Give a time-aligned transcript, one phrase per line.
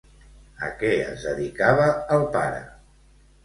[0.67, 1.87] A què es dedicava
[2.19, 2.67] el pare?